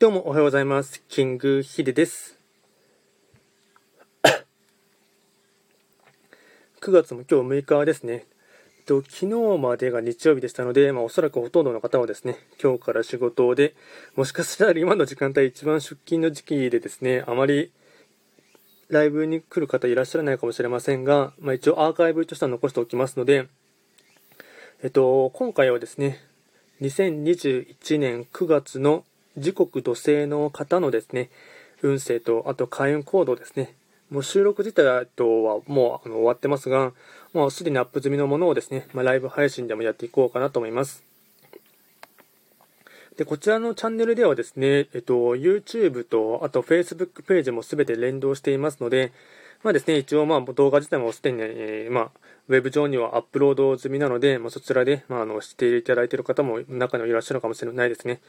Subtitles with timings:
[0.00, 1.04] どうもおはようございます。
[1.10, 2.38] キングヒデです。
[6.80, 8.24] 9月も今日6日ですね。
[8.86, 13.74] と昨日までが日曜日でしたので、まあ、おそらくほとんどの方はですね、今日から仕事で、
[14.16, 17.70] もしかしたら今の時間帯一番出勤の時期でですね、あまり
[18.88, 23.48] ライブに来る方いらっしゃらないかもしれませんが、まあ、一応アーカイブとしては残しておきますので、
[24.82, 26.24] えっと、今回はですね、
[26.80, 29.04] 2021年9月の
[29.36, 31.30] 時刻土星の方のですね、
[31.82, 33.74] 運勢と、あと開運行動ですね。
[34.10, 35.04] もう収録自体は
[35.66, 36.92] もうあの終わってますが、
[37.32, 41.04] もうすでにアップ済みのものをですね、まあ、ライブ配信でもやっていこうかなと思います。
[43.16, 49.12] で、こちらのチャンネルではですね、えっと、YouTube と、あと Facebook ページもすべて連動していますので、
[49.62, 52.10] まあですね、一応まあ動画自体もすでに、えー、まあ、
[52.48, 58.20] ウェブ上にはアップロード済みなので、まあ、そちらで、まあ、あの、していただいている方も中にはいらっしゃるかもしれないですね。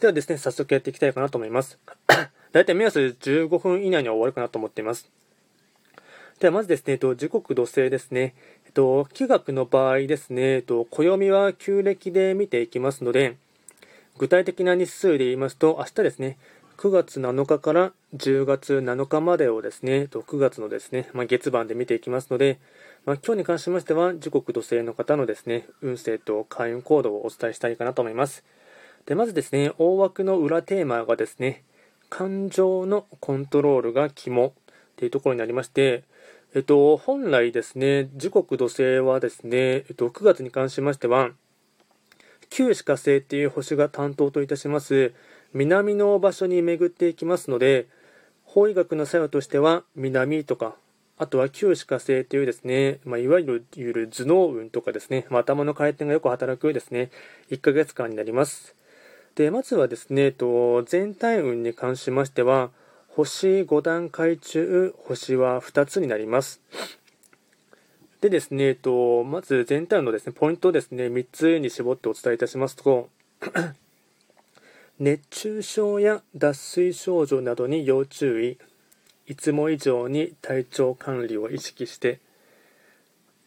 [0.00, 1.78] ではですね、早速やっていきたいかなと思います。
[2.52, 5.10] だいたい目安15分以内には終わるかなと思っています。
[6.38, 8.34] ではまずですね、と、時刻土星ですね。
[8.64, 13.36] えっと、気学の場合ですね、えっと、暦は旧暦で見ていきますので、
[14.16, 16.38] 具体的な日数で言いますと、明日ですね、
[16.78, 22.58] 9月7日から10月7日までをですね、9月のですね、まあ、月番で見ていきますので、
[23.04, 28.42] まあ、今日に関しましては、時刻土星の方のですね、運勢と開運行動をお伝えしたいかなと思います。
[29.06, 31.64] で、まずですね、大枠の裏テーマがですね、
[32.08, 34.52] 感情のコントロールが肝っ
[34.96, 36.04] ていうところになりまして、
[36.54, 41.30] えっと、本来ですね、時刻土星はですね、えっと、9月に関しましては、
[42.50, 45.14] 旧歯科星っていう星が担当といたします、
[45.54, 47.86] 南の場所に巡っていきますので、
[48.44, 50.74] 法医学の作用としては、南とか、
[51.16, 57.10] あとは旧歯科星というですね、まあ、いわゆる頭脳運とかですね、まあ、頭の回転がよく働くですね、
[57.50, 58.74] 1ヶ月間になります。
[59.34, 62.70] で、まずはですね、と全体運に関しましては、
[63.08, 66.60] 星5段階中、星は2つになります。
[68.20, 73.08] でですね、とまず全体運のですね、ポイントをですね、3つに絞ってお伝えいたしますと、
[74.98, 78.58] 熱中症や脱水症状などに要注意。
[79.26, 82.20] いつも以上に体調管理を意識して、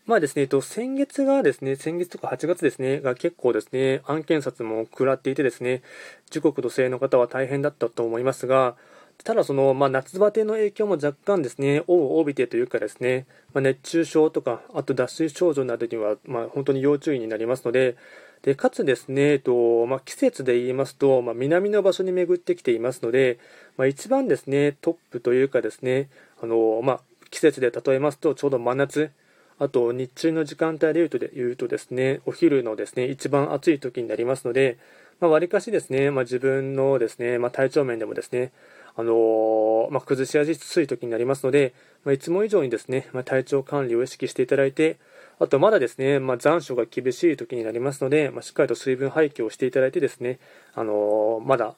[0.05, 5.81] まあですね、と先月がですね、先月とか8月ですね、が結構ですね、案件札も食らっていてですね、
[6.29, 8.75] 時刻土星の方は大変だったと思いますが、
[9.23, 17.95] ただその、まあ、夏バテの影響も若干ですね、を帯びてというかですね、まあ、熱中症とか、あと脱水症状などには、まあ、本当に要注意になりますので、
[18.41, 23.39] でかつですね、えっとまあ、季節で言いますと、まあ、南の場所に巡ってきていますので、
[23.77, 26.09] まあ、一番ですね、トップというかですね、
[26.41, 26.99] あのまあ、
[27.29, 29.11] 季節で例えますと、ちょうど真夏、
[29.59, 34.77] あと日中の時間帯で言うとで言うとですね、お昼のですね、一番暑い時になりますので、
[35.19, 38.51] まあ、割かしですね、まあ、自分のですね、まあ、体調面でもですね、
[38.95, 44.97] あのー、まあ、崩しやすい時になりますので、まあ、いつも以上にですね、まあ、体調管理を意識していただいて、
[45.39, 50.39] あとまだですね、まあ、残暑が厳しい時になりますので、まあ、しっかりと水分配給をしていただいてですね、
[50.75, 51.75] あのー、まだ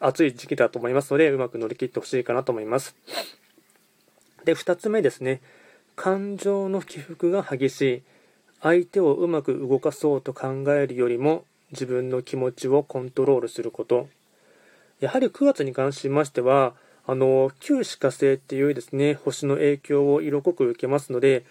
[0.00, 2.94] 暑い時期だと思いますので、うまく乗り切ってほしいかなと思います。
[4.44, 5.40] で、2つ目ですね、
[5.96, 8.02] 感情の起伏が激しい。
[8.60, 14.08] 相手をうまく動かそうと考えるよりも、自分の気持ちをコントロールすること。
[15.00, 16.74] やはり9月に関しましては、
[17.06, 21.44] あの、旧歯科星っていうですね、星の影響を色濃く受けますので、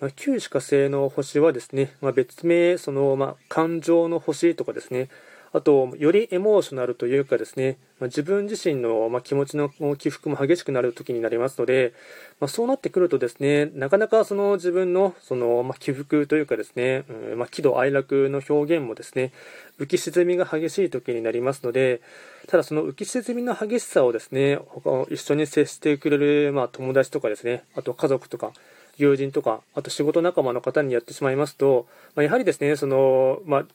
[0.00, 5.08] まあ、旧歯科星の星はですね、まあ、別名、その、まあ、感情の星とかですね、
[5.52, 11.92] あと、よりエモーショナルというかですね、まあ、自分自身の、ま、気持ちの起伏も激しくなる時になりますので、
[12.38, 19.32] まあ、そうなってくるとですね、なかなかその自分のその、ま、起伏というかですね、うんまあ、喜怒哀楽の表現もですね、
[19.80, 22.00] 浮き沈みが激しい時になりますので、
[22.46, 28.52] ただその浮き沈みの激しさをですね、他一緒に接してくれる、ま、友達とかですね、あと家族とか、
[28.98, 33.66] 友人とか、あと仕事仲間の方にやってしまいますと、ま、やはりですね、その、まあ、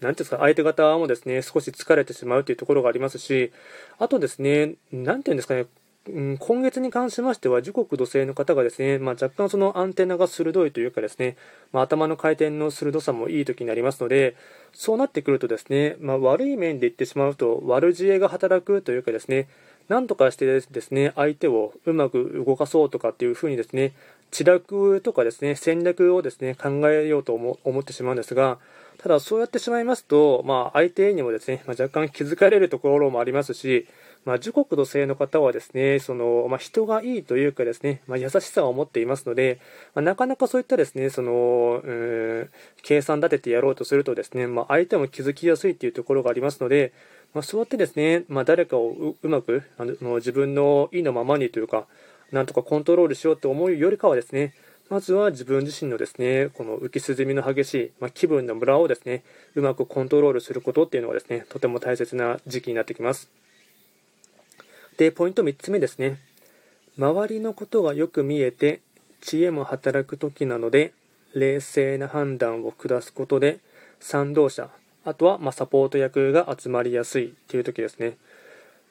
[0.00, 3.52] なんていうんですか、相手方もですね、少し疲れてしまうというところがありますし、
[3.98, 5.66] あとですね、なんていうんですかね、
[6.08, 11.36] うん、今月に関しましては、時刻土星の方がですね、まあ、若干そのアンテナが鋭いというかですね、
[11.72, 14.34] まあ、頭の回転の鋭さもいい時になりますので、
[14.72, 19.48] そうなってくるとですね、まあ、悪い面で言ってしまうと、悪知恵が働くというかですね、
[19.88, 23.92] なんとかしてですね、相手をうまく動かそうとかっていうふうにですね、
[24.30, 28.58] 知略とかですね、戦略をですね、考えようと思ってしまうんですが、
[28.98, 33.86] ただそうやってしまいますと、まあ、相手にもですね、まあ、若干気づかれるところもありますし、
[34.24, 39.60] まあ、時刻土星の方はですね、その、まあ、人がいいというかですね、まあ、優しさを持っていますので、
[39.94, 42.50] まあ、なかなかそういったですね、その、うん、
[42.82, 46.92] 計算立ててやろうとするとですね、まあ、相手も気づきやすいというところがありますので、
[47.34, 51.86] まあ、そうやってですね、まあ、誰かをうまくあの自分の意のままにというか、
[52.32, 54.54] なんとかコントロールしようと思うよりかはですね、
[54.90, 59.22] まずは自分自身のですね、この浮き沈みの激しい、まあ、気分のムラをですね、
[59.54, 63.28] うまくコントロールすることっていうのがですね、とても大切な時期になってきます。
[64.96, 66.18] で、ポイント3つ目ですね。
[66.96, 68.80] 周りのことがよく見えて、
[69.20, 70.92] 知恵も働く時なので、
[71.34, 73.58] 冷静な判断を下すことで、
[74.00, 74.70] 賛同者、
[75.04, 78.16] あとはまサポート役が集まりやすいという時ですね。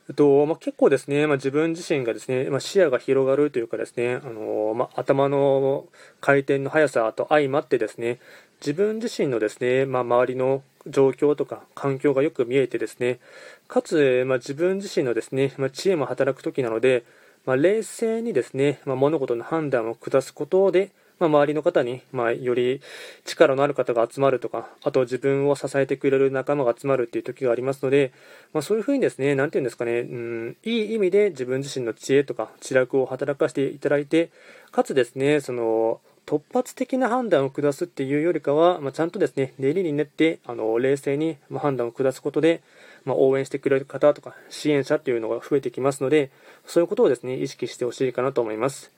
[0.10, 5.86] えっとまあ、結構ですね、まあ、自分自身がですね、まあ、視野が広がるというかですね、あのまあ、頭の
[6.22, 8.20] 回転の速さと相まってですね、
[8.62, 13.20] 自分自身のですね、ま周りの状況とか環境がよく見えてですね、
[13.68, 17.04] かつ、ま自分自身のですね、ま知恵も働く時なので、
[17.46, 22.82] ま冷静にですね、ま物事の判断を下すことで、まあ、周りの方に、まあ、より
[23.26, 28.12] 力のある方が集まるとか、あと自分を支えてくれる仲間が集まるっていう時がありますので、
[28.54, 34.30] まあ、そういうふうにですね、なんていうんですかね、うん、いい意味で自分自身の知恵とか、知略を働かせていただいて、
[34.72, 42.62] かつですね、その、突発的な判断を下すっていうよりかは、まあ、ちゃんとですね、練りに練って、あの、冷静に判断を下すことで、
[43.06, 46.30] まあ、応援してくれる方とか、支援者っていうのが増えてきますので、
[46.66, 48.97] そういうことをですね、意識してほしいかなと思います。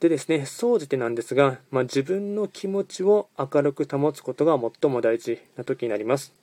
[0.00, 6.34] でですね、総じてなんですが、まあ、自分の気持ちを明るく保つことが最も大事な時になります。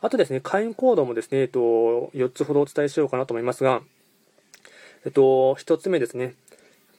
[0.00, 1.60] あとですね、会員行動もですね、えっと、
[2.14, 3.82] 4つほどお伝えしようかなと思いますが、
[5.04, 6.34] えっと、1つ目ですね、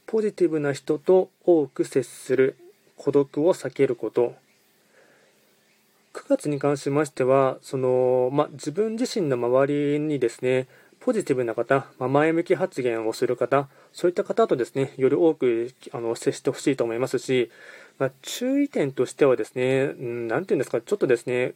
[0.06, 2.56] ポジティブな人と多く接する、
[2.96, 4.36] 孤独を避けること。
[6.14, 10.68] 9月に関しましては、その、ま自分自身の周りにですね、
[11.00, 17.50] ポジティブな方、まあ、前向き発言をする方、そういった方とですね、より多くあの接してほしいと思いますし、
[18.00, 21.54] まあ、注意点としてはですね、うん、なんて言うんですか、ちょっとですね、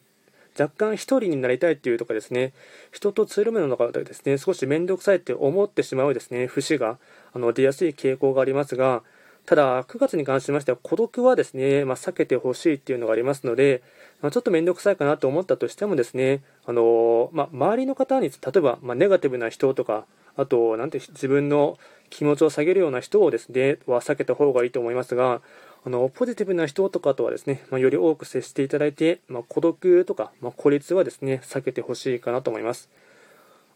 [0.60, 2.54] 若干一人になりたいっていうとかですね、
[2.92, 6.98] 人とつるむのがですね、少し面倒くさいって思ってしまうですね、節が
[7.34, 9.04] あの出やすい傾向がありますが、
[9.46, 13.82] ただ、9月に関しましては、孤独はですね、まあ、避けてほしいっていうのがありますので、
[14.22, 20.06] まあ、ちょっと面倒くさいかなと思ったとしてもですね、あのまあ、周りの方に、例えば、まネガティブな人とか、
[20.36, 21.78] あと、なんて自分の
[22.10, 25.42] 気持ちを下げるような人をですね、は避けた方がいいと思いますが、
[25.84, 32.90] あのポジティブな人とかとはですね、まあ、より多く接していただいて、まあ、孤独とか、まあ、孤立はですね、避けてほしいかなと思います。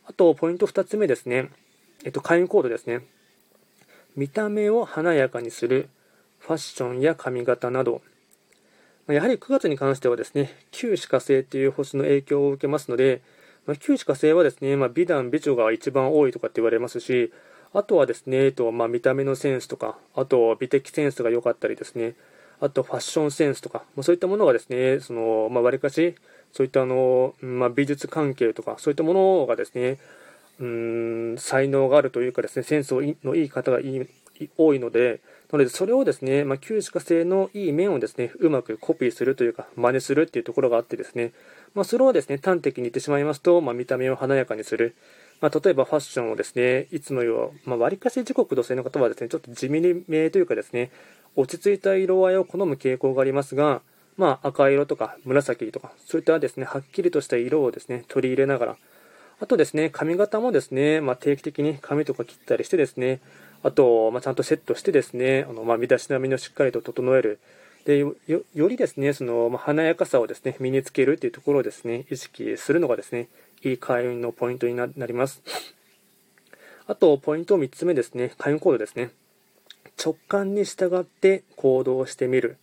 [0.05, 1.49] あと、ポイント2つ目ですね、
[2.03, 3.01] えっと、会員コードですね。
[4.15, 5.89] 見た目を華やかにする
[6.39, 8.01] ファッションや髪型など、
[9.07, 13.21] やはり9月に関してはですね、旧歯科星という星の影響を受けますので、
[13.65, 17.31] ま、旧歯科星はですね、まあ、美男美女が一番多いとかって言われますし、
[17.73, 22.15] あとはですね、えっとまあ、見た目のセンスとか、あと美的センスが良かったりですね、
[22.61, 26.15] あとファッションセンスとか、まあ、そういったものがですね、その、まあ、割かし、
[26.53, 29.97] そういったあの、まあ、美術関係とか、そういったものがですね、
[30.59, 32.93] うん、才能があるというかですね、センス
[33.23, 34.07] のいい方がいい
[34.57, 35.21] 多いので、
[35.51, 41.31] なので、それをですね、まあ、旧歯科生のいい面をですね、うまくコピーするというか、真似するっていうところがあってですね、
[41.73, 44.95] まあ、それをですね、端的に言ってしまいますと、まあ、見た目を華やかにする。
[45.41, 50.91] まあ、例えばファッションをですね、いつもよりまあ、割かし時刻土星の方はですね、ちょっと地味にめというかですね、
[51.35, 53.81] 落ち着いた色合いを好む傾向がありますが、
[54.17, 58.77] まあ、赤色とか紫とか、そういったですね、はっきりとした色をですね、取り入れながら、
[59.39, 63.19] あとですね、髪型もですね、まあ、定期的に髪とか切ったりしてですね、
[63.63, 67.39] あと、まあ、ちゃんとセットしてですね、あのま、身だしなみのしっかりと整える。
[67.85, 73.27] でよよりですね、その、ま、華やかさをですね、身につけるというところをですね、意識するのがですね、
[73.63, 75.41] いい開運のポイントになります。
[76.87, 79.11] あと、ポイント3つ目ですね、開運コードですね。
[80.03, 82.57] 直感に従って行動してみる。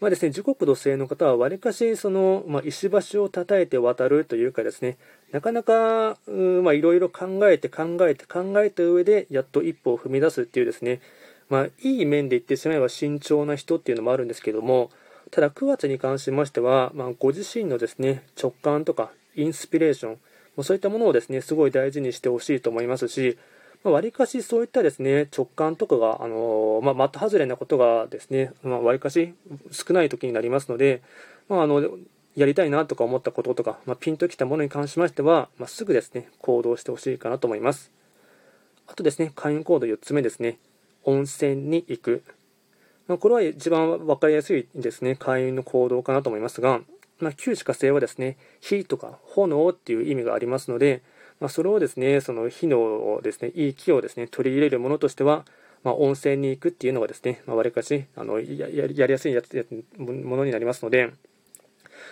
[0.00, 4.96] まあですね、時刻土星の方は、わりかし、その、まあ、石橋を叩いて渡るというかですね、
[5.32, 6.18] なかなか、
[6.62, 11.00] まあ、いろいろ考えて考えて考えた上で、やっと一歩を踏み出すっていうですね、
[11.48, 14.90] まあ、いい面で言ってしまえば慎重な人っていうのもあるんですけども、
[15.32, 23.36] ただ9月に関しましては、まあ、ご自身のですね、直感とか、インスピレーション、そういったものをですね、すごい大事にしてほしいと思いますし、
[23.84, 29.34] まわりかしそういったですね直感とかが、あのまあ、的外れなことがですねまわり、かし
[29.70, 31.02] 少ない時になりますので、
[31.48, 31.82] まあ、あの
[32.36, 37.90] やりたいなとか思ったこととか、まあ、ピンときたものに関しましては、まあ、すぐですね行動してほしいかなと思います。
[38.86, 40.58] あとですね会員コード4つ目ですね
[41.04, 42.22] 温泉に行く。
[43.06, 46.80] まあ、これは一番分かりやすいですね会員の行動かなと思いますが、
[47.20, 51.02] まあ、旧歯科星はですね、火とか炎っていう意味がありますので、
[51.40, 55.44] まあ、それをですね、その火のですね、いい気をですね、取り入れるものとしては、
[55.84, 61.12] まあ、温泉に行くっていうのがですね、まあ、割かしあのやりやすいやつものになりますので、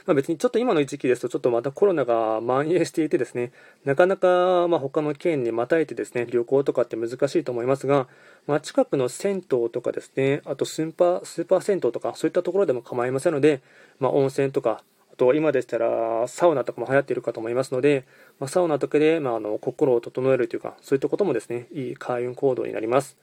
[0.07, 3.53] まあ、別にちょっと今の時期ですと、ちょっとまたコロナが蔓延していてですね、
[3.85, 8.09] なかなかまあ他の県にまたいてですね、旅行とかって難しいと思いますが、
[8.47, 13.63] まあ、近くの銭湯とかですね、あとスーパースーパー銭湯とか、そういったところでも構いませんので、
[13.99, 14.83] まあ、温泉とか、
[15.17, 18.05] と今でしたらサウナとかも流行っているかと思いますので、
[18.39, 23.17] まあ、サウナとかで、まあ、あの心を整えるというか、そういったこともですね、いい開運行動になります。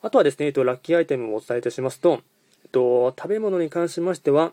[0.00, 2.20] あとはですね、えっと、ラッキーアイテムをお伝えいたしますと、
[2.64, 4.52] えっと、食べ物に関しましては、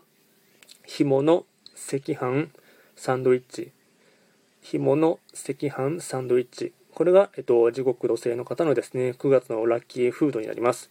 [0.84, 2.48] 干物、赤飯、
[2.96, 3.72] サンドイッチ、
[4.62, 6.72] 干物、赤飯、サンドイッチ。
[6.94, 10.90] これが、えっと、地獄土星の方のですね、9月のラッキーフードになります。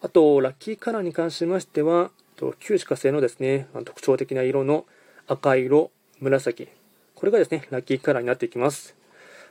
[0.00, 2.10] あと、ラッキーカラーに関しましては、
[2.58, 4.86] 九紫火星のですね、特徴的な色の
[5.26, 5.90] 赤色、
[6.20, 6.68] 紫。
[7.14, 8.94] これがですね、ラッキーカラーになっていきます。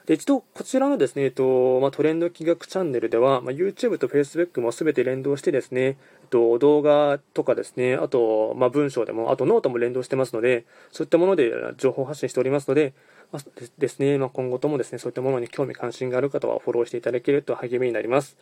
[0.05, 5.95] で、一度こちらのですね、えっと、まあ、トレンド気学チャンネルでは、まあ、YouTube と Facebook もすべて連動してですね、えっ
[6.29, 12.93] と、動画とかですね、あと、まあ、文章でも、あとノートも連動してますので、そういったもので情報発信しておりますので、
[13.31, 18.37] まあ、ですね、まあ、今後ともですね、そういったものに興味関心がある方はフォローしていただけると励みになります。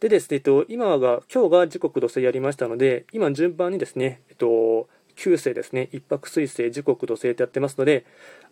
[0.00, 8.04] でですね、えっと、今が、今日が時刻土星やりましたので、今順番にですね、えっと、9星ですね、一泊水星、時刻土星ってやってますので、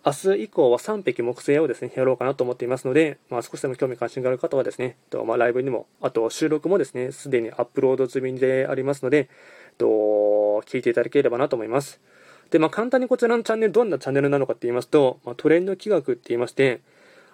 [0.04, 9.28] 明日以降は3匹木星をですね、やろうかなと思っていますので、まあ、少しでも興味関心がある方はですね、とまあ、ライブにも、あと収録もですね、すでにアップロード済みでありますので、
[9.78, 9.86] と
[10.66, 12.00] 聞いていただければなと思います。
[12.50, 16.80] で、まあ、簡単にこちらのチャンネル、どんなチャンネルなのかって言いますと、まあ、トレンド企画って言いまして、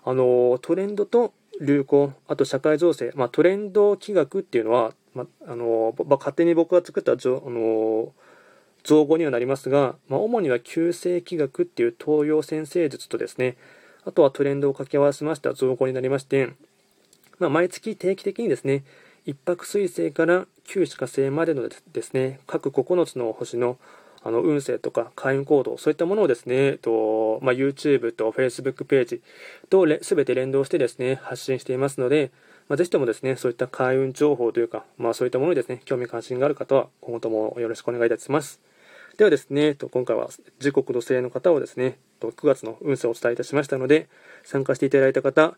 [0.04, 8.12] あのトレンドと流行、あと社会情勢、まあ、トレンド企画っていうのは、まあの勝手に僕が作った、あの
[8.88, 13.58] 造語にはなりますが、まあ、主には旧世紀学っていう東洋先生術とですね、
[14.06, 16.54] あとはトレンドを掛け合わせました造語になりまして、
[17.38, 18.84] まあ、毎月定期的にですね、
[19.26, 23.76] 一泊水星から旧歯科星までのですね、各9つの星の
[24.24, 29.22] あの運勢とか会員行動、そういったものをですね、とまあ、YouTube と Facebook ページ
[29.68, 32.30] とすべて連動してですね、発信していますので、
[32.70, 38.60] まあ、ぜひともですね、そういった開運情報というか、まあ、そういったものにですね、興味関心がある方は、今後ともよろしくお願いいたします。
[39.18, 40.28] ではですね、今回は
[40.60, 44.08] 時刻土星の方をですね、9月の運勢をお伝えいたしましたので、
[44.44, 45.56] 参加していただいた方、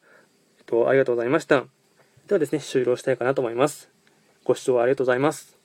[0.87, 1.67] ありがとうございました。
[2.27, 3.91] ではですね、終了したいかなと思います。
[4.45, 5.60] ご視聴ありがとうございます。